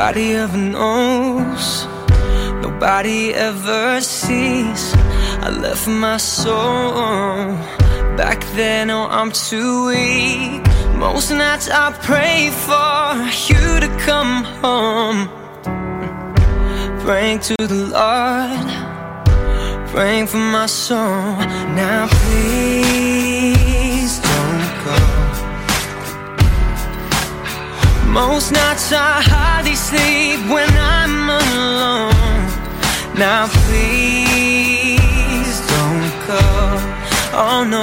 Nobody 0.00 0.32
ever 0.32 0.56
knows, 0.56 1.84
nobody 2.62 3.34
ever 3.34 4.00
sees. 4.00 4.94
I 5.44 5.50
left 5.50 5.86
my 5.86 6.16
soul 6.16 7.52
back 8.16 8.42
then. 8.56 8.88
Oh, 8.88 9.08
I'm 9.10 9.30
too 9.30 9.88
weak. 9.88 10.62
Most 10.96 11.30
nights 11.32 11.68
I 11.68 11.92
pray 11.92 12.48
for 12.64 13.12
you 13.52 13.80
to 13.84 13.88
come 14.06 14.44
home. 14.62 15.28
Praying 17.04 17.40
to 17.40 17.56
the 17.58 17.80
Lord, 17.92 18.68
praying 19.88 20.28
for 20.28 20.38
my 20.38 20.64
soul. 20.64 21.36
Now, 21.76 22.08
please 22.08 22.79
Most 28.12 28.50
nights 28.50 28.92
I 28.92 29.22
hardly 29.22 29.76
sleep 29.76 30.40
when 30.50 30.68
I'm 30.76 31.30
alone. 31.30 32.10
Now, 33.16 33.46
please 33.66 35.56
don't 35.74 36.26
go. 36.26 36.42
Oh 37.32 37.62
no. 37.62 37.82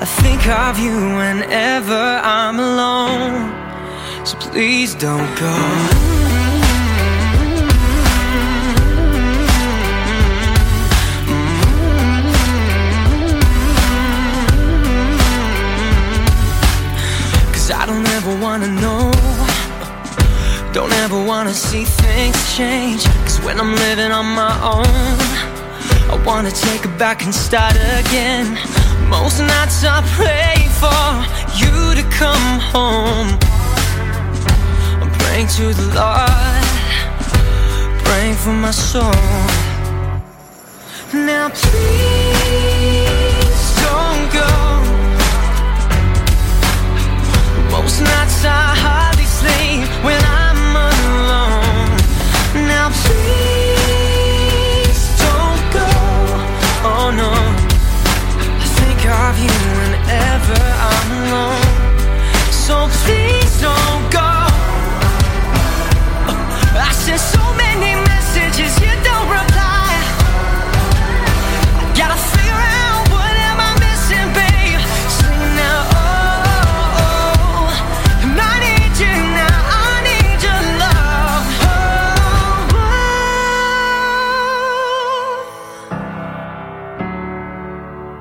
I 0.00 0.06
think 0.06 0.48
of 0.48 0.78
you 0.78 0.96
whenever 1.20 2.02
I'm 2.24 2.58
alone. 2.58 3.52
So 4.24 4.38
please 4.38 4.94
don't 4.94 5.38
go. 5.38 6.23
Ever 18.26 18.40
wanna 18.42 18.68
know. 18.68 19.10
Don't 20.72 20.92
ever 21.04 21.22
wanna 21.22 21.52
see 21.52 21.84
things 21.84 22.56
change. 22.56 23.04
Cause 23.24 23.38
when 23.42 23.60
I'm 23.60 23.74
living 23.74 24.10
on 24.10 24.24
my 24.24 24.54
own, 24.74 25.16
I 26.10 26.22
wanna 26.24 26.50
take 26.50 26.84
it 26.86 26.96
back 26.98 27.22
and 27.22 27.34
start 27.34 27.76
again. 28.00 28.46
Most 29.10 29.40
nights 29.40 29.84
I 29.84 30.00
pray 30.18 30.56
for 30.80 31.04
you 31.60 31.94
to 31.98 32.04
come 32.20 32.60
home. 32.74 33.28
I'm 35.02 35.10
praying 35.18 35.48
to 35.58 35.74
the 35.80 35.86
Lord, 36.00 36.64
praying 38.04 38.36
for 38.36 38.54
my 38.54 38.70
soul. 38.70 39.12
Now 41.12 41.50
please 41.50 42.13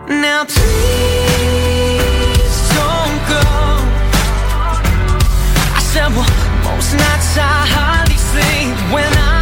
Now 0.08 0.44
please 0.44 0.64
don't 2.75 3.19
go. 3.30 3.41
I 5.75 5.80
said, 5.81 6.09
well, 6.09 6.28
most 6.64 6.94
nights 6.94 7.38
I 7.38 7.66
hardly 7.68 8.18
sleep 8.18 8.94
when 8.94 9.14
I. 9.14 9.32